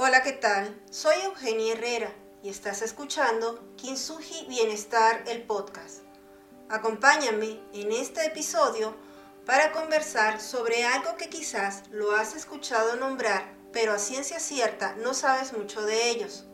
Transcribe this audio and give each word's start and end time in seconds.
Hola, 0.00 0.22
¿qué 0.22 0.30
tal? 0.30 0.80
Soy 0.92 1.16
Eugenia 1.24 1.72
Herrera 1.72 2.14
y 2.44 2.50
estás 2.50 2.82
escuchando 2.82 3.74
Kinsuji 3.74 4.46
Bienestar, 4.46 5.24
el 5.26 5.42
podcast. 5.42 6.02
Acompáñame 6.68 7.60
en 7.72 7.90
este 7.90 8.24
episodio 8.24 8.94
para 9.44 9.72
conversar 9.72 10.40
sobre 10.40 10.84
algo 10.84 11.16
que 11.16 11.28
quizás 11.28 11.82
lo 11.90 12.12
has 12.12 12.36
escuchado 12.36 12.94
nombrar, 12.94 13.52
pero 13.72 13.92
a 13.92 13.98
ciencia 13.98 14.38
cierta 14.38 14.94
no 15.02 15.14
sabes 15.14 15.52
mucho 15.52 15.82
de 15.82 16.10
ellos. 16.10 16.44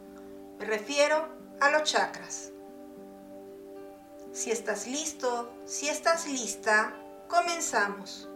Me 0.59 0.65
refiero 0.65 1.29
a 1.61 1.69
los 1.69 1.83
chakras. 1.83 2.51
Si 4.33 4.53
estás 4.53 4.87
listo, 4.87 5.53
si 5.67 5.91
estás 5.91 6.27
lista, 6.27 6.97
comenzamos. 7.29 8.27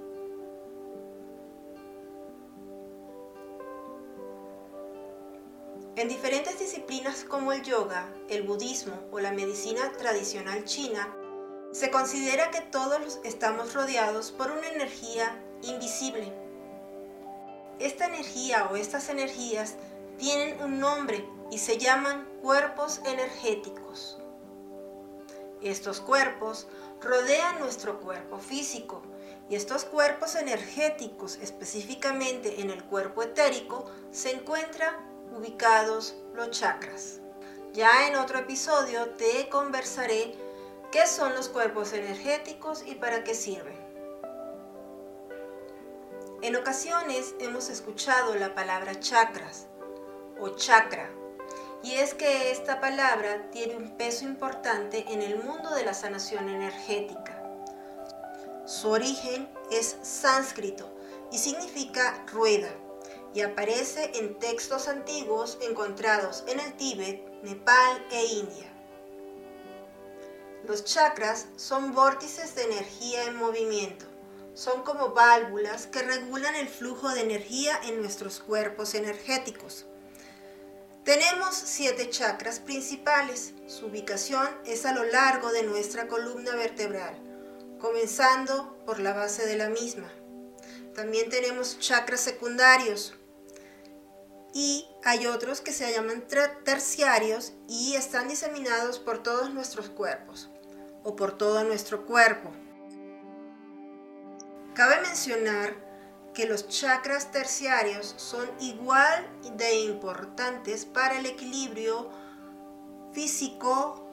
En 5.99 6.07
diferentes 6.07 6.61
disciplinas 6.61 7.25
como 7.25 7.53
el 7.53 7.65
yoga, 7.65 8.09
el 8.29 8.45
budismo 8.45 8.95
o 9.11 9.19
la 9.19 9.33
medicina 9.33 9.91
tradicional 9.99 10.65
china, 10.65 11.13
se 11.73 11.91
considera 11.91 12.53
que 12.53 12.61
todos 12.61 13.19
estamos 13.25 13.75
rodeados 13.75 14.31
por 14.31 14.53
una 14.53 14.69
energía 14.69 15.43
invisible. 15.63 16.33
Esta 17.81 18.07
energía 18.07 18.69
o 18.71 18.77
estas 18.77 19.09
energías 19.09 19.75
tienen 20.19 20.63
un 20.63 20.79
nombre 20.79 21.29
y 21.51 21.59
se 21.59 21.79
llaman 21.79 22.29
cuerpos 22.43 23.01
energéticos. 23.05 24.21
Estos 25.63 26.01
cuerpos 26.01 26.69
rodean 27.01 27.59
nuestro 27.59 27.99
cuerpo 27.99 28.39
físico 28.39 29.03
y 29.51 29.57
estos 29.57 29.85
cuerpos 29.85 30.37
energéticos, 30.37 31.39
específicamente 31.43 32.61
en 32.61 32.71
el 32.71 32.85
cuerpo 32.85 33.25
etérico, 33.25 33.91
se 34.13 34.31
encuentran 34.31 35.08
ubicados 35.37 36.17
los 36.35 36.51
chakras. 36.51 37.21
Ya 37.73 38.09
en 38.09 38.17
otro 38.17 38.39
episodio 38.39 39.11
te 39.11 39.49
conversaré 39.49 40.35
qué 40.91 41.07
son 41.07 41.35
los 41.35 41.49
cuerpos 41.49 41.93
energéticos 41.93 42.83
y 42.87 42.95
para 42.95 43.25
qué 43.25 43.35
sirven. 43.35 43.79
En 46.41 46.57
ocasiones 46.57 47.35
hemos 47.41 47.69
escuchado 47.69 48.35
la 48.37 48.55
palabra 48.55 48.99
chakras 49.01 49.67
o 50.41 50.51
chakra 50.51 51.11
y 51.83 51.95
es 51.95 52.15
que 52.15 52.51
esta 52.51 52.81
palabra 52.81 53.51
tiene 53.51 53.77
un 53.77 53.97
peso 53.97 54.25
importante 54.25 55.05
en 55.13 55.23
el 55.23 55.43
mundo 55.43 55.71
de 55.71 55.85
la 55.85 55.95
sanación 55.95 56.49
energética. 56.49 57.43
Su 58.67 58.91
origen 58.91 59.49
es 59.71 59.97
sánscrito 60.03 60.89
y 61.33 61.39
significa 61.39 62.25
rueda 62.33 62.71
y 63.35 63.43
aparece 63.43 64.11
en 64.15 64.39
textos 64.39 64.89
antiguos 64.89 65.59
encontrados 65.61 66.45
en 66.47 66.61
el 66.61 66.73
Tíbet, 66.75 67.23
Nepal 67.43 68.07
e 68.11 68.25
India. 68.27 68.73
Los 70.67 70.85
chakras 70.85 71.47
son 71.57 71.95
vórtices 71.95 72.55
de 72.55 72.65
energía 72.65 73.25
en 73.25 73.37
movimiento. 73.37 74.07
Son 74.55 74.83
como 74.83 75.11
válvulas 75.11 75.87
que 75.87 76.03
regulan 76.03 76.57
el 76.57 76.69
flujo 76.69 77.09
de 77.11 77.21
energía 77.21 77.79
en 77.85 78.01
nuestros 78.01 78.41
cuerpos 78.41 78.95
energéticos. 78.95 79.87
Tenemos 81.05 81.55
siete 81.55 82.11
chakras 82.11 82.61
principales. 82.61 83.55
Su 83.67 83.87
ubicación 83.87 84.47
es 84.67 84.85
a 84.85 84.93
lo 84.93 85.05
largo 85.05 85.53
de 85.53 85.63
nuestra 85.63 86.07
columna 86.07 86.55
vertebral, 86.55 87.17
comenzando 87.81 88.77
por 88.85 89.01
la 89.01 89.15
base 89.15 89.47
de 89.47 89.57
la 89.57 89.71
misma. 89.71 90.13
También 90.95 91.31
tenemos 91.31 91.79
chakras 91.79 92.21
secundarios, 92.21 93.15
y 94.53 94.87
hay 95.05 95.27
otros 95.27 95.61
que 95.61 95.73
se 95.73 95.93
llaman 95.93 96.25
terciarios 96.65 97.53
y 97.69 97.95
están 97.95 98.29
diseminados 98.29 98.99
por 98.99 99.23
todos 99.23 99.53
nuestros 99.53 99.89
cuerpos 99.91 100.51
o 101.05 101.17
por 101.17 101.37
todo 101.37 101.65
nuestro 101.65 102.07
cuerpo. 102.07 102.51
Cabe 104.75 105.01
mencionar 105.01 105.75
que 106.35 106.47
los 106.47 106.69
chakras 106.69 107.33
terciarios 107.33 108.15
son 108.17 108.49
igual 108.61 109.29
de 109.57 109.81
importantes 109.81 110.85
para 110.85 111.19
el 111.19 111.27
equilibrio 111.27 112.11
físico, 113.13 114.07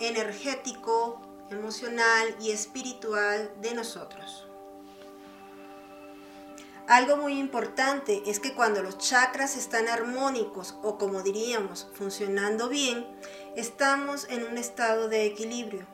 energético, 0.00 1.20
emocional 1.50 2.34
y 2.40 2.50
espiritual 2.50 3.52
de 3.60 3.74
nosotros. 3.74 4.49
Algo 6.90 7.16
muy 7.16 7.38
importante 7.38 8.20
es 8.26 8.40
que 8.40 8.52
cuando 8.52 8.82
los 8.82 8.98
chakras 8.98 9.54
están 9.54 9.86
armónicos 9.86 10.74
o 10.82 10.98
como 10.98 11.22
diríamos 11.22 11.86
funcionando 11.94 12.68
bien, 12.68 13.06
estamos 13.54 14.26
en 14.28 14.42
un 14.42 14.58
estado 14.58 15.08
de 15.08 15.24
equilibrio. 15.24 15.86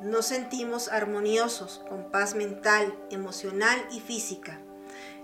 Nos 0.00 0.24
sentimos 0.24 0.88
armoniosos, 0.88 1.82
con 1.90 2.10
paz 2.10 2.34
mental, 2.34 2.98
emocional 3.10 3.78
y 3.90 4.00
física. 4.00 4.58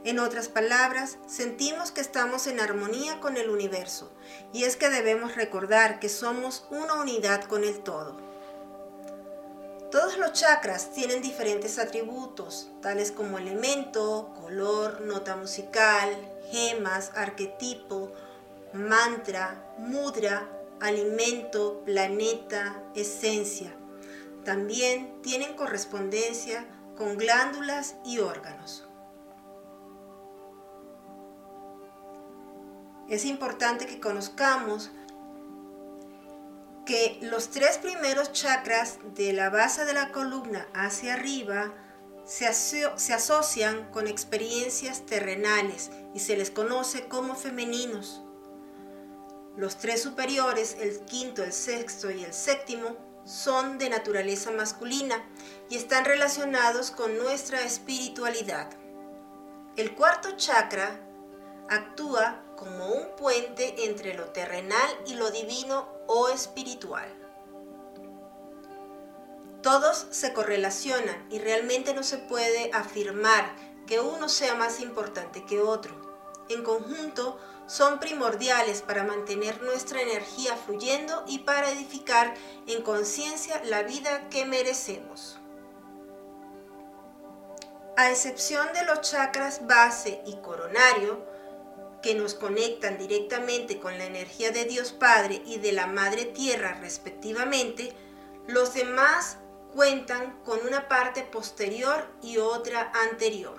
En 0.05 0.19
otras 0.19 0.49
palabras, 0.49 1.17
sentimos 1.27 1.91
que 1.91 2.03
estamos 2.03 2.47
en 2.47 2.61
armonía 2.61 3.19
con 3.21 3.39
el 3.39 3.49
universo 3.49 4.13
y 4.53 4.65
es 4.65 4.77
que 4.77 4.91
debemos 4.91 5.37
recordar 5.37 6.01
que 6.01 6.11
somos 6.11 6.67
una 6.71 7.01
unidad 7.01 7.45
con 7.45 7.65
el 7.65 7.79
todo. 7.79 8.34
Todos 9.95 10.19
los 10.19 10.33
chakras 10.33 10.91
tienen 10.91 11.23
diferentes 11.23 11.79
atributos, 11.79 12.69
tales 12.83 13.13
como 13.13 13.39
elemento, 13.39 14.35
color, 14.41 15.03
nota 15.03 15.37
musical, 15.37 16.11
gemas, 16.51 17.13
arquetipo, 17.15 18.13
mantra, 18.73 19.73
mudra, 19.79 20.49
alimento, 20.81 21.85
planeta, 21.85 22.83
esencia. 22.97 23.73
También 24.45 25.23
tienen 25.23 25.55
correspondencia 25.55 26.67
con 26.97 27.17
glándulas 27.17 27.95
y 28.05 28.19
órganos. 28.19 28.89
Es 33.09 33.25
importante 33.25 33.87
que 33.87 34.01
conozcamos 34.01 34.91
que 36.85 37.19
los 37.23 37.49
tres 37.51 37.79
primeros 37.79 38.33
chakras 38.33 38.99
de 39.15 39.33
la 39.33 39.51
base 39.51 39.85
de 39.85 39.95
la 39.95 40.13
columna 40.13 40.67
hacia 40.75 41.15
arriba 41.15 41.73
se, 42.25 42.47
asocian 42.47 43.91
con 43.91 44.07
experiencias 44.07 45.05
terrenales 45.07 45.91
y 46.15 46.21
se 46.21 46.37
les 46.37 46.51
conoce 46.51 47.07
como 47.09 47.35
femeninos. 47.35 48.23
Los 49.57 49.79
tres 49.79 50.03
superiores, 50.03 50.77
el 50.81 51.01
quinto, 51.01 51.45
el 51.45 51.53
sexto 51.53 52.11
y 52.11 52.25
el 52.25 52.33
séptimo, 52.33 52.97
son 53.25 53.79
de 53.79 53.89
naturaleza 53.89 54.51
masculina 54.51 55.25
y 55.71 55.77
están 55.77 56.05
relacionados 56.05 56.91
con 56.91 57.17
nuestra 57.17 57.63
espiritualidad. 57.63 58.71
El 59.77 59.95
cuarto 59.95 60.33
chakra 60.37 61.01
actúa 61.71 62.44
como 62.57 62.87
un 62.89 63.17
puente 63.17 63.85
entre 63.85 64.15
lo 64.15 64.27
terrenal 64.27 64.89
y 65.07 65.15
lo 65.15 65.31
divino 65.31 65.89
o 66.07 66.29
espiritual. 66.29 67.09
Todos 69.63 70.07
se 70.11 70.33
correlacionan 70.33 71.27
y 71.31 71.39
realmente 71.39 71.95
no 71.95 72.03
se 72.03 72.19
puede 72.19 72.71
afirmar 72.73 73.55
que 73.87 74.01
uno 74.01 74.29
sea 74.29 74.55
más 74.55 74.81
importante 74.81 75.45
que 75.45 75.61
otro. 75.61 75.95
En 76.51 76.63
conjunto, 76.63 77.39
son 77.67 77.99
primordiales 77.99 78.83
para 78.83 79.05
mantener 79.05 79.63
nuestra 79.63 80.03
energía 80.03 80.57
fluyendo 80.57 81.25
y 81.27 81.41
para 81.41 81.71
edificar 81.71 82.35
en 82.67 82.83
conciencia 82.83 83.63
la 83.65 83.83
vida 83.83 84.29
que 84.29 84.45
merecemos. 84.45 85.39
A 87.97 88.11
excepción 88.11 88.73
de 88.75 88.85
los 88.85 89.01
chakras 89.01 89.67
base 89.67 90.21
y 90.27 90.37
coronario, 90.37 91.25
que 92.05 92.15
nos 92.15 92.35
conectan 92.35 92.99
directamente 92.99 93.81
con 93.81 93.97
la 93.97 94.05
energía 94.05 94.51
de 94.51 94.67
Dios 94.67 94.93
Padre 94.93 95.41
y 95.47 95.57
de 95.57 95.73
la 95.73 95.87
Madre 95.87 96.27
Tierra 96.27 96.77
respectivamente, 96.79 97.95
los 98.47 98.75
demás 98.75 99.39
cuentan 99.73 100.39
con 100.45 100.61
una 100.67 100.87
parte 100.87 101.23
posterior 101.23 102.07
y 102.21 102.37
otra 102.37 102.93
anterior. 103.09 103.57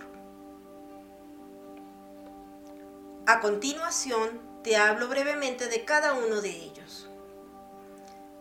A 3.26 3.40
continuación, 3.40 4.40
te 4.64 4.78
hablo 4.78 5.08
brevemente 5.08 5.66
de 5.66 5.84
cada 5.84 6.14
uno 6.14 6.40
de 6.40 6.52
ellos. 6.52 7.10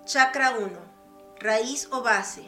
Chakra 0.05 0.59
1. 0.59 0.71
Raíz 1.41 1.89
o 1.91 2.03
base. 2.03 2.45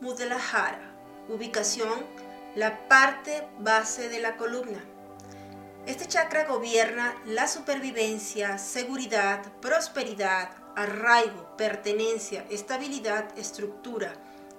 Mudalajara. 0.00 0.96
Ubicación. 1.28 2.06
La 2.54 2.88
parte 2.88 3.46
base 3.58 4.08
de 4.08 4.20
la 4.20 4.38
columna. 4.38 4.95
Este 5.86 6.08
chakra 6.08 6.46
gobierna 6.46 7.14
la 7.26 7.46
supervivencia, 7.46 8.58
seguridad, 8.58 9.44
prosperidad, 9.62 10.50
arraigo, 10.74 11.56
pertenencia, 11.56 12.44
estabilidad, 12.50 13.38
estructura, 13.38 14.12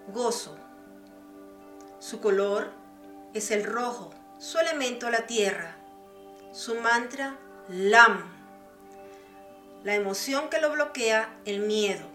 gozo. 0.07 0.57
Su 1.99 2.21
color 2.21 2.71
es 3.33 3.51
el 3.51 3.65
rojo, 3.65 4.13
su 4.39 4.57
elemento 4.57 5.09
la 5.09 5.27
tierra, 5.27 5.75
su 6.53 6.75
mantra 6.75 7.37
Lam. 7.67 8.23
La 9.83 9.95
emoción 9.95 10.49
que 10.49 10.61
lo 10.61 10.71
bloquea, 10.71 11.29
el 11.43 11.59
miedo. 11.59 12.05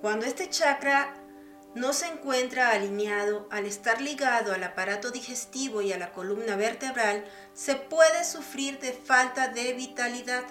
Cuando 0.00 0.26
este 0.26 0.48
chakra 0.48 1.12
no 1.74 1.92
se 1.92 2.06
encuentra 2.06 2.70
alineado 2.70 3.48
al 3.50 3.66
estar 3.66 4.00
ligado 4.00 4.52
al 4.52 4.62
aparato 4.62 5.10
digestivo 5.10 5.82
y 5.82 5.92
a 5.92 5.98
la 5.98 6.12
columna 6.12 6.54
vertebral, 6.54 7.24
se 7.52 7.74
puede 7.74 8.24
sufrir 8.24 8.78
de 8.78 8.92
falta 8.92 9.48
de 9.48 9.72
vitalidad, 9.72 10.44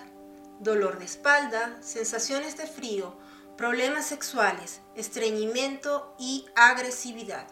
dolor 0.60 1.00
de 1.00 1.06
espalda, 1.06 1.78
sensaciones 1.81 2.58
de 2.58 2.68
frío, 2.68 3.18
problemas 3.58 4.06
sexuales, 4.06 4.81
estreñimiento 4.96 6.14
y 6.20 6.46
agresividad. 6.56 7.48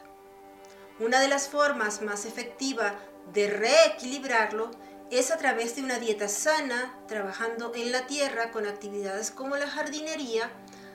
Una 0.99 1.21
de 1.21 1.29
las 1.29 1.47
formas 1.47 2.01
más 2.01 2.25
efectivas 2.25 2.93
de 3.33 3.47
reequilibrarlo 3.47 4.71
es 5.11 5.31
a 5.31 5.37
través 5.37 5.75
de 5.75 5.83
una 5.83 5.97
dieta 5.97 6.27
sana, 6.27 6.97
trabajando 7.07 7.71
en 7.73 7.91
la 7.91 8.05
tierra 8.07 8.51
con 8.51 8.65
actividades 8.65 9.31
como 9.31 9.55
la 9.55 9.67
jardinería, 9.67 10.51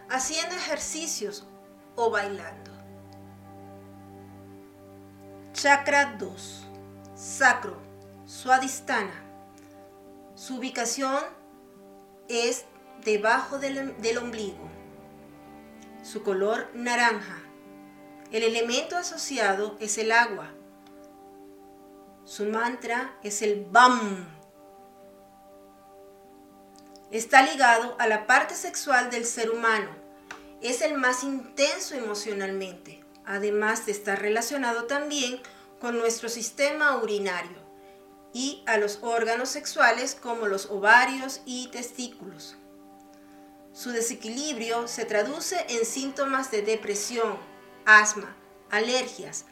haciendo 0.08 0.55
ejercicios 0.55 1.46
o 1.96 2.10
bailando. 2.10 2.70
Chakra 5.52 6.16
2. 6.19 6.66
Sacro, 7.14 7.78
Suadistana. 8.26 9.25
Su 10.34 10.56
ubicación 10.56 11.22
es 12.28 12.66
debajo 13.02 13.58
del, 13.58 14.00
del 14.00 14.19
ombligo. 14.19 14.69
Su 16.02 16.22
color 16.22 16.69
naranja. 16.75 17.38
El 18.31 18.42
elemento 18.42 18.96
asociado 18.96 19.76
es 19.81 19.96
el 19.99 20.12
agua. 20.12 20.50
Su 22.25 22.44
mantra 22.46 23.16
es 23.22 23.40
el 23.40 23.64
BAM. 23.64 24.28
Está 27.10 27.42
ligado 27.42 27.96
a 27.99 28.08
la 28.08 28.26
parte 28.26 28.54
sexual 28.54 29.10
del 29.10 29.25
ser 29.25 29.50
humano 29.50 30.05
es 30.62 30.82
el 30.82 30.94
más 30.94 31.22
intenso 31.22 31.94
emocionalmente, 31.94 33.04
además 33.24 33.86
de 33.86 33.92
estar 33.92 34.20
relacionado 34.20 34.84
también 34.84 35.40
con 35.80 35.98
nuestro 35.98 36.28
sistema 36.28 36.96
urinario 36.96 37.66
y 38.32 38.62
a 38.66 38.76
los 38.76 38.98
órganos 39.02 39.48
sexuales 39.48 40.14
como 40.14 40.46
los 40.46 40.66
ovarios 40.66 41.40
y 41.44 41.68
testículos. 41.68 42.56
Su 43.72 43.90
desequilibrio 43.90 44.88
se 44.88 45.04
traduce 45.04 45.64
en 45.68 45.84
síntomas 45.84 46.50
de 46.50 46.62
depresión, 46.62 47.36
asma, 47.84 48.34
alergias, 48.70 49.44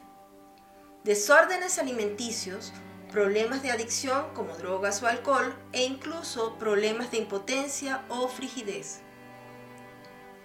desórdenes 1.04 1.78
alimenticios, 1.78 2.72
problemas 3.12 3.62
de 3.62 3.70
adicción 3.70 4.32
como 4.34 4.56
drogas 4.56 5.02
o 5.02 5.06
alcohol 5.06 5.54
e 5.72 5.84
incluso 5.84 6.56
problemas 6.58 7.10
de 7.10 7.18
impotencia 7.18 8.04
o 8.08 8.28
frigidez. 8.28 9.00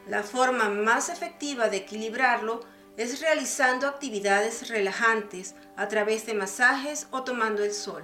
La 0.08 0.24
forma 0.24 0.70
más 0.70 1.10
efectiva 1.10 1.70
de 1.70 1.78
equilibrarlo 1.78 2.62
es 2.98 3.22
realizando 3.22 3.88
actividades 3.88 4.68
relajantes 4.70 5.56
a 5.78 5.88
través 5.88 6.26
de 6.26 6.34
masajes 6.34 7.08
o 7.12 7.24
tomando 7.24 7.64
el 7.64 7.74
sol. 7.74 8.04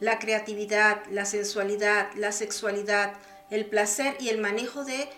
La 0.00 0.18
creatividad, 0.18 1.04
la 1.10 1.24
sensualidad, 1.24 2.12
la 2.14 2.32
sexualidad, 2.32 3.14
el 3.50 3.66
placer 3.66 4.16
y 4.18 4.30
el 4.30 4.40
manejo 4.40 4.84
de 4.84 5.08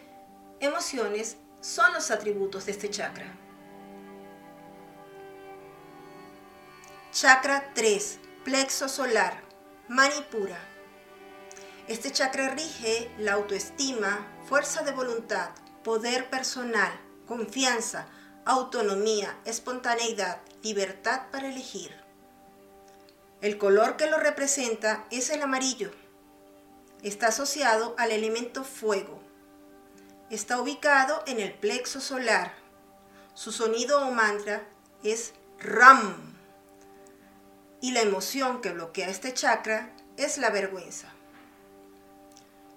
emociones 0.61 1.39
son 1.61 1.95
los 1.95 2.11
atributos 2.11 2.67
de 2.67 2.73
este 2.73 2.91
chakra. 2.91 3.27
Chakra 7.13 7.71
3, 7.75 8.19
plexo 8.45 8.89
solar, 8.89 9.41
Manipura. 9.89 10.59
Este 11.87 12.11
chakra 12.11 12.49
rige 12.51 13.11
la 13.19 13.35
autoestima, 13.35 14.27
fuerza 14.47 14.83
de 14.83 14.93
voluntad, 14.93 15.51
poder 15.85 16.31
personal, 16.31 16.93
confianza, 17.29 18.07
autonomía, 18.45 19.39
espontaneidad, 19.45 20.41
libertad 20.63 21.23
para 21.31 21.49
elegir. 21.49 21.95
El 23.41 23.59
color 23.59 23.97
que 23.97 24.07
lo 24.11 24.19
representa 24.19 25.05
es 25.11 25.31
el 25.31 25.43
amarillo. 25.43 25.91
Está 27.03 27.29
asociado 27.29 27.95
al 27.99 28.11
elemento 28.11 28.65
fuego. 28.65 29.21
Está 30.31 30.61
ubicado 30.61 31.23
en 31.27 31.39
el 31.39 31.53
plexo 31.53 32.01
solar. 32.01 32.55
Su 33.35 33.53
sonido 33.53 34.07
o 34.07 34.11
mantra 34.11 34.67
es 35.03 35.35
Ram. 35.59 36.35
Y 37.83 37.93
la 37.93 38.01
emoción 38.01 38.63
que 38.63 38.73
bloquea 38.73 39.11
este 39.11 39.35
chakra 39.35 39.91
es 40.17 40.39
la 40.39 40.49
vergüenza. 40.49 41.13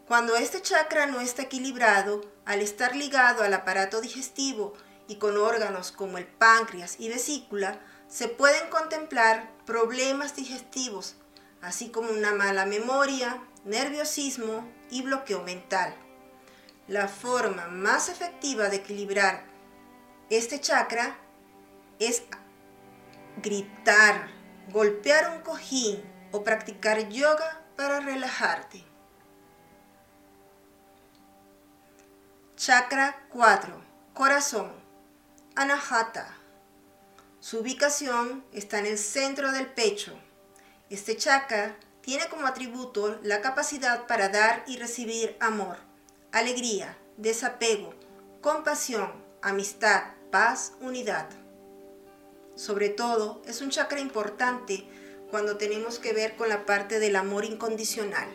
Cuando 0.07 0.37
este 0.37 0.61
chakra 0.61 1.05
no 1.05 1.19
está 1.19 1.41
equilibrado, 1.41 2.21
al 2.45 2.61
estar 2.61 2.95
ligado 2.95 3.43
al 3.43 3.53
aparato 3.53 3.99
digestivo 3.99 4.73
y 5.09 5.17
con 5.17 5.35
órganos 5.35 5.91
como 5.91 6.17
el 6.17 6.25
páncreas 6.25 6.95
y 6.97 7.09
vesícula, 7.09 7.81
se 8.07 8.29
pueden 8.29 8.69
contemplar 8.69 9.51
problemas 9.65 10.33
digestivos, 10.33 11.17
así 11.61 11.89
como 11.89 12.09
una 12.09 12.31
mala 12.33 12.65
memoria, 12.65 13.43
nerviosismo 13.65 14.65
y 14.89 15.01
bloqueo 15.01 15.43
mental. 15.43 15.93
La 16.87 17.09
forma 17.09 17.67
más 17.67 18.07
efectiva 18.07 18.69
de 18.69 18.77
equilibrar 18.77 19.43
este 20.29 20.61
chakra 20.61 21.17
es 21.99 22.23
gritar, 23.43 24.29
golpear 24.71 25.35
un 25.35 25.41
cojín 25.41 26.01
o 26.31 26.45
practicar 26.45 27.09
yoga 27.09 27.61
para 27.75 27.99
relajarte. 27.99 28.86
Chakra 32.67 33.15
4. 33.29 33.73
Corazón. 34.13 34.69
Anahata. 35.55 36.35
Su 37.39 37.59
ubicación 37.59 38.43
está 38.51 38.79
en 38.79 38.87
el 38.87 38.97
centro 38.97 39.53
del 39.53 39.67
pecho. 39.67 40.11
Este 40.89 41.15
chakra 41.15 41.77
tiene 42.01 42.27
como 42.27 42.45
atributo 42.45 43.21
la 43.23 43.39
capacidad 43.39 44.05
para 44.05 44.27
dar 44.27 44.65
y 44.67 44.75
recibir 44.75 45.37
amor, 45.39 45.77
alegría, 46.33 46.97
desapego, 47.15 47.93
compasión, 48.41 49.13
amistad, 49.41 50.03
paz, 50.29 50.73
unidad. 50.81 51.29
Sobre 52.55 52.89
todo, 52.89 53.41
es 53.45 53.61
un 53.61 53.69
chakra 53.69 54.01
importante 54.01 54.85
cuando 55.31 55.55
tenemos 55.55 55.99
que 55.99 56.11
ver 56.11 56.35
con 56.35 56.49
la 56.49 56.65
parte 56.65 56.99
del 56.99 57.15
amor 57.15 57.45
incondicional. 57.45 58.27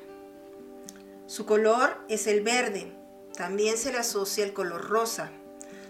Su 1.26 1.44
color 1.44 2.02
es 2.08 2.26
el 2.26 2.40
verde, 2.40 3.01
también 3.36 3.78
se 3.78 3.92
le 3.92 3.98
asocia 3.98 4.44
el 4.44 4.52
color 4.52 4.88
rosa. 4.88 5.30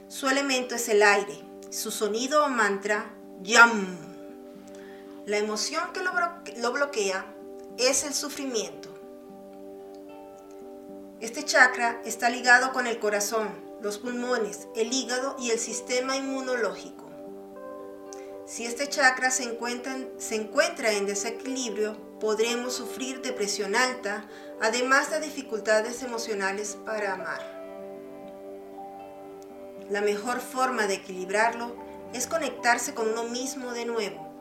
Su 0.08 0.28
elemento 0.28 0.74
es 0.74 0.88
el 0.88 1.02
aire. 1.02 1.42
Su 1.70 1.90
sonido 1.90 2.44
o 2.44 2.48
mantra, 2.48 3.10
yam. 3.42 3.96
La 5.26 5.38
emoción 5.38 5.84
que 5.92 6.02
lo, 6.02 6.72
bloquea 6.72 7.24
es 7.78 8.04
el 8.04 8.12
sufrimiento. 8.12 8.88
Este 11.20 11.44
chakra 11.44 12.02
está 12.04 12.28
ligado 12.28 12.72
con 12.72 12.86
el 12.86 12.98
corazón, 12.98 13.48
los 13.80 13.98
pulmones, 13.98 14.66
el 14.74 14.92
hígado 14.92 15.36
y 15.38 15.50
el 15.50 15.58
sistema 15.58 16.16
inmunológico. 16.16 17.08
Si 18.44 18.66
este 18.66 18.88
chakra 18.88 19.30
se 19.30 19.44
encuentra, 19.44 19.96
se 20.18 20.34
encuentra 20.34 20.92
en 20.92 21.06
desequilibrio, 21.06 21.96
podremos 22.22 22.74
sufrir 22.74 23.20
depresión 23.20 23.74
alta, 23.74 24.24
además 24.60 25.10
de 25.10 25.18
dificultades 25.18 26.04
emocionales 26.04 26.78
para 26.86 27.14
amar. 27.14 27.42
La 29.90 30.02
mejor 30.02 30.40
forma 30.40 30.86
de 30.86 30.94
equilibrarlo 30.94 31.74
es 32.14 32.28
conectarse 32.28 32.94
con 32.94 33.08
uno 33.08 33.24
mismo 33.24 33.72
de 33.72 33.86
nuevo, 33.86 34.32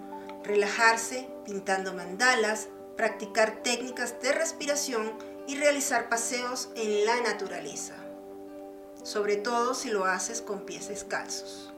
relajarse 0.43 1.27
pintando 1.43 1.91
mandalas, 1.95 2.67
practicar 2.97 3.63
técnicas 3.63 4.21
de 4.21 4.31
respiración 4.31 5.13
y 5.47 5.55
realizar 5.55 6.07
paseos 6.07 6.69
en 6.75 7.03
la 7.03 7.19
naturaleza, 7.21 7.95
sobre 9.01 9.37
todo 9.37 9.73
si 9.73 9.89
lo 9.89 10.05
haces 10.05 10.43
con 10.43 10.67
pies 10.67 10.89
descalzos. 10.89 11.73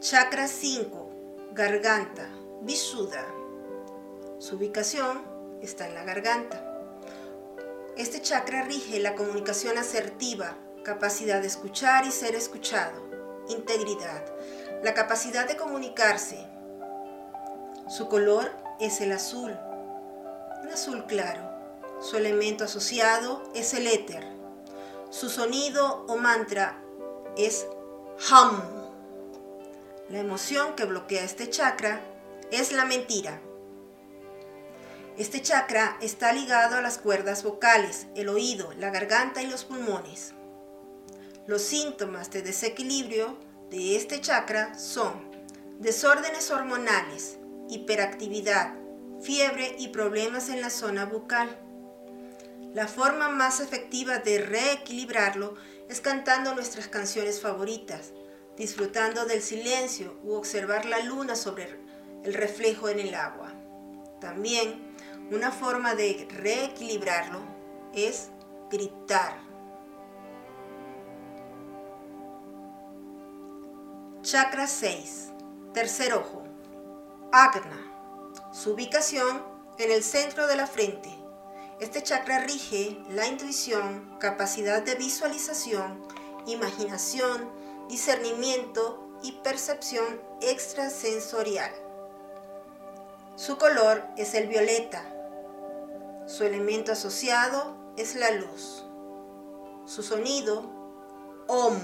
Chakra 0.00 0.48
5, 0.48 1.52
garganta. 1.52 2.37
Visuddha. 2.60 3.24
Su 4.38 4.56
ubicación 4.56 5.22
está 5.62 5.86
en 5.86 5.94
la 5.94 6.02
garganta. 6.02 6.64
Este 7.96 8.20
chakra 8.20 8.62
rige 8.62 8.98
la 8.98 9.14
comunicación 9.14 9.78
asertiva, 9.78 10.56
capacidad 10.82 11.40
de 11.40 11.46
escuchar 11.46 12.04
y 12.04 12.10
ser 12.10 12.34
escuchado, 12.34 13.00
integridad, 13.48 14.24
la 14.82 14.92
capacidad 14.92 15.46
de 15.46 15.56
comunicarse. 15.56 16.44
Su 17.88 18.08
color 18.08 18.50
es 18.80 19.00
el 19.00 19.12
azul, 19.12 19.56
un 20.62 20.68
azul 20.68 21.06
claro. 21.06 21.48
Su 22.00 22.16
elemento 22.16 22.64
asociado 22.64 23.42
es 23.54 23.72
el 23.72 23.86
éter. 23.86 24.26
Su 25.10 25.30
sonido 25.30 26.04
o 26.08 26.16
mantra 26.16 26.80
es 27.36 27.66
hum. 28.32 28.60
La 30.08 30.18
emoción 30.18 30.74
que 30.74 30.86
bloquea 30.86 31.22
este 31.22 31.50
chakra 31.50 32.00
es 32.50 32.72
la 32.72 32.84
mentira. 32.84 33.40
Este 35.18 35.42
chakra 35.42 35.98
está 36.00 36.32
ligado 36.32 36.76
a 36.76 36.80
las 36.80 36.98
cuerdas 36.98 37.42
vocales, 37.42 38.06
el 38.14 38.28
oído, 38.28 38.72
la 38.78 38.90
garganta 38.90 39.42
y 39.42 39.48
los 39.48 39.64
pulmones. 39.64 40.32
Los 41.46 41.62
síntomas 41.62 42.30
de 42.30 42.42
desequilibrio 42.42 43.36
de 43.70 43.96
este 43.96 44.20
chakra 44.20 44.78
son 44.78 45.30
desórdenes 45.78 46.50
hormonales, 46.50 47.38
hiperactividad, 47.68 48.74
fiebre 49.20 49.74
y 49.78 49.88
problemas 49.88 50.48
en 50.48 50.60
la 50.60 50.70
zona 50.70 51.04
bucal. 51.04 51.58
La 52.72 52.86
forma 52.86 53.28
más 53.28 53.60
efectiva 53.60 54.18
de 54.18 54.38
reequilibrarlo 54.38 55.54
es 55.88 56.00
cantando 56.00 56.54
nuestras 56.54 56.88
canciones 56.88 57.40
favoritas, 57.40 58.12
disfrutando 58.56 59.24
del 59.24 59.42
silencio 59.42 60.18
u 60.22 60.34
observar 60.34 60.84
la 60.84 61.00
luna 61.00 61.34
sobre 61.34 61.64
el 62.28 62.34
reflejo 62.34 62.90
en 62.90 63.00
el 63.00 63.14
agua. 63.14 63.54
También 64.20 64.94
una 65.30 65.50
forma 65.50 65.94
de 65.94 66.28
reequilibrarlo 66.30 67.40
es 67.94 68.28
gritar. 68.70 69.38
Chakra 74.20 74.66
6. 74.66 75.30
Tercer 75.72 76.12
ojo. 76.12 76.44
Agna. 77.32 78.30
Su 78.52 78.72
ubicación 78.72 79.42
en 79.78 79.90
el 79.90 80.02
centro 80.02 80.46
de 80.46 80.56
la 80.56 80.66
frente. 80.66 81.08
Este 81.80 82.02
chakra 82.02 82.40
rige 82.40 82.98
la 83.08 83.26
intuición, 83.26 84.18
capacidad 84.20 84.82
de 84.82 84.96
visualización, 84.96 86.06
imaginación, 86.46 87.50
discernimiento 87.88 89.18
y 89.22 89.32
percepción 89.32 90.20
extrasensorial. 90.42 91.87
Su 93.38 93.56
color 93.56 94.02
es 94.16 94.34
el 94.34 94.48
violeta. 94.48 95.00
Su 96.26 96.42
elemento 96.42 96.90
asociado 96.90 97.94
es 97.96 98.16
la 98.16 98.32
luz. 98.32 98.84
Su 99.86 100.02
sonido, 100.02 100.68
OM. 101.46 101.78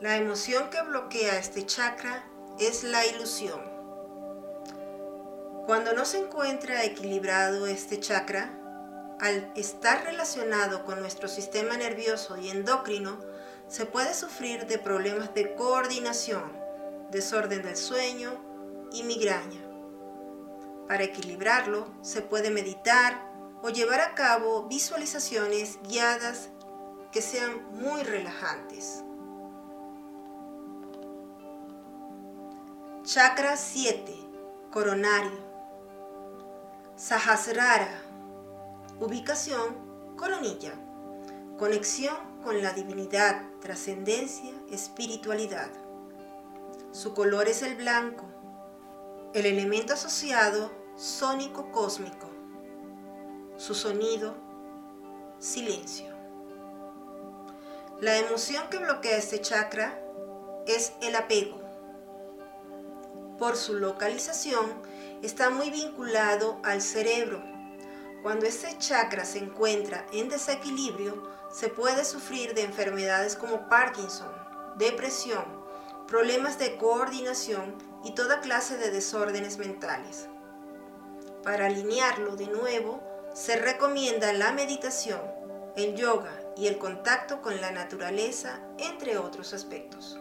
La 0.00 0.16
emoción 0.16 0.70
que 0.70 0.82
bloquea 0.82 1.38
este 1.38 1.64
chakra 1.64 2.24
es 2.58 2.82
la 2.82 3.06
ilusión. 3.06 3.60
Cuando 5.66 5.92
no 5.92 6.04
se 6.04 6.18
encuentra 6.18 6.82
equilibrado 6.82 7.68
este 7.68 8.00
chakra, 8.00 8.50
al 9.20 9.52
estar 9.54 10.02
relacionado 10.02 10.84
con 10.84 10.98
nuestro 10.98 11.28
sistema 11.28 11.76
nervioso 11.76 12.36
y 12.36 12.50
endocrino, 12.50 13.20
se 13.68 13.86
puede 13.86 14.14
sufrir 14.14 14.66
de 14.66 14.80
problemas 14.80 15.32
de 15.32 15.54
coordinación, 15.54 16.42
desorden 17.12 17.62
del 17.62 17.76
sueño 17.76 18.43
y 18.94 19.02
migraña. 19.02 19.60
Para 20.88 21.04
equilibrarlo, 21.04 21.86
se 22.02 22.22
puede 22.22 22.50
meditar 22.50 23.30
o 23.62 23.68
llevar 23.68 24.00
a 24.00 24.14
cabo 24.14 24.64
visualizaciones 24.68 25.78
guiadas 25.82 26.50
que 27.10 27.20
sean 27.20 27.62
muy 27.72 28.02
relajantes. 28.02 29.02
Chakra 33.02 33.56
7, 33.56 34.14
coronario. 34.70 35.38
Sahasrara. 36.96 38.00
Ubicación, 39.00 40.16
coronilla. 40.16 40.74
Conexión 41.58 42.16
con 42.42 42.62
la 42.62 42.72
divinidad, 42.72 43.42
trascendencia, 43.60 44.52
espiritualidad. 44.70 45.70
Su 46.92 47.14
color 47.14 47.48
es 47.48 47.62
el 47.62 47.74
blanco. 47.74 48.33
El 49.34 49.46
elemento 49.46 49.94
asociado, 49.94 50.70
sónico 50.94 51.72
cósmico. 51.72 52.30
Su 53.56 53.74
sonido, 53.74 54.36
silencio. 55.40 56.14
La 58.00 58.16
emoción 58.16 58.68
que 58.70 58.78
bloquea 58.78 59.16
este 59.16 59.40
chakra 59.40 60.00
es 60.68 60.92
el 61.02 61.16
apego. 61.16 61.60
Por 63.36 63.56
su 63.56 63.74
localización, 63.74 64.72
está 65.20 65.50
muy 65.50 65.68
vinculado 65.68 66.60
al 66.62 66.80
cerebro. 66.80 67.42
Cuando 68.22 68.46
este 68.46 68.78
chakra 68.78 69.24
se 69.24 69.38
encuentra 69.38 70.06
en 70.12 70.28
desequilibrio, 70.28 71.28
se 71.52 71.68
puede 71.68 72.04
sufrir 72.04 72.54
de 72.54 72.62
enfermedades 72.62 73.34
como 73.34 73.68
Parkinson, 73.68 74.30
depresión, 74.76 75.44
problemas 76.06 76.58
de 76.58 76.76
coordinación 76.76 77.76
y 78.04 78.12
toda 78.12 78.40
clase 78.40 78.76
de 78.76 78.90
desórdenes 78.90 79.58
mentales. 79.58 80.28
Para 81.42 81.66
alinearlo 81.66 82.36
de 82.36 82.46
nuevo, 82.46 83.02
se 83.34 83.56
recomienda 83.56 84.32
la 84.32 84.52
meditación, 84.52 85.20
el 85.76 85.96
yoga 85.96 86.32
y 86.56 86.66
el 86.66 86.78
contacto 86.78 87.42
con 87.42 87.60
la 87.60 87.70
naturaleza, 87.70 88.60
entre 88.78 89.18
otros 89.18 89.52
aspectos. 89.54 90.18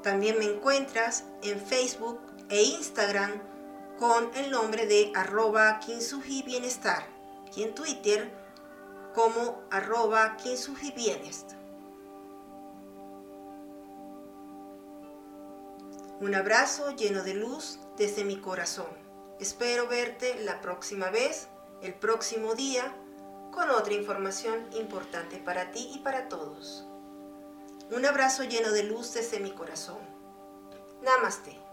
también 0.06 0.38
me 0.38 0.46
encuentras 0.46 1.24
en 1.42 1.60
Facebook 1.60 2.20
e 2.50 2.62
Instagram 2.62 3.42
con 3.98 4.30
el 4.36 4.52
nombre 4.52 4.86
de 4.86 5.12
arroba 5.16 5.80
Bienestar 6.46 7.08
y 7.56 7.64
en 7.64 7.74
Twitter 7.74 8.32
como 9.14 9.64
arroba. 9.72 10.38
Un 16.22 16.36
abrazo 16.36 16.92
lleno 16.92 17.24
de 17.24 17.34
luz 17.34 17.80
desde 17.98 18.24
mi 18.24 18.38
corazón. 18.38 18.88
Espero 19.40 19.88
verte 19.88 20.40
la 20.44 20.62
próxima 20.62 21.10
vez, 21.10 21.48
el 21.82 21.94
próximo 21.94 22.56
día, 22.56 22.96
con 23.52 23.70
otra 23.70 23.94
información 23.94 24.68
importante 24.74 25.38
para 25.38 25.72
ti 25.72 25.92
y 25.94 26.00
para 26.00 26.28
todos. 26.28 26.86
Un 27.92 28.06
abrazo 28.06 28.44
lleno 28.44 28.72
de 28.72 28.84
luz 28.84 29.14
desde 29.14 29.40
mi 29.40 29.52
corazón. 29.52 30.00
Namaste. 31.02 31.65